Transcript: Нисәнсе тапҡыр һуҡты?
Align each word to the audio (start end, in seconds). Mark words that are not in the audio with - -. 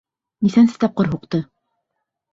Нисәнсе 0.45 0.81
тапҡыр 0.85 1.11
һуҡты? 1.13 1.45